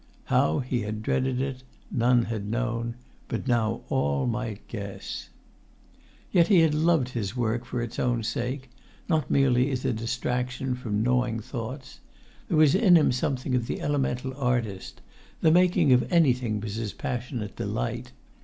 How 0.33 0.57
he 0.61 0.81
had 0.81 1.03
dreaded 1.03 1.39
it 1.39 1.61
none 1.91 2.23
had 2.23 2.47
known, 2.49 2.95
but 3.27 3.47
now 3.47 3.81
all 3.87 4.25
might 4.25 4.67
guess. 4.67 5.29
Yet 6.31 6.47
he 6.47 6.61
had 6.61 6.73
loved 6.73 7.09
his 7.09 7.37
work 7.37 7.65
for 7.65 7.83
its 7.83 7.99
own 7.99 8.23
sake, 8.23 8.71
not 9.07 9.29
merely 9.29 9.69
as 9.69 9.85
a 9.85 9.93
distraction 9.93 10.73
from 10.73 11.03
gnawing 11.03 11.39
thoughts; 11.39 11.99
there 12.47 12.57
was 12.57 12.73
in 12.73 12.95
him 12.97 13.11
something 13.11 13.53
of 13.53 13.67
the 13.67 13.79
elemental 13.79 14.33
artist: 14.37 15.01
the 15.41 15.51
making 15.51 15.93
of 15.93 16.11
anything 16.11 16.59
was 16.61 16.73
his 16.77 16.93
passionate 16.93 17.55
delight. 17.55 18.11